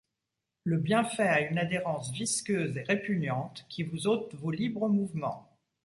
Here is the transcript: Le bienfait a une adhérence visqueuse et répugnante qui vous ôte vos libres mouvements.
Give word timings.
Le 0.63 0.79
bienfait 0.79 1.27
a 1.27 1.41
une 1.41 1.59
adhérence 1.59 2.11
visqueuse 2.11 2.75
et 2.75 2.81
répugnante 2.81 3.67
qui 3.69 3.83
vous 3.83 4.07
ôte 4.07 4.33
vos 4.33 4.49
libres 4.49 4.89
mouvements. 4.89 5.47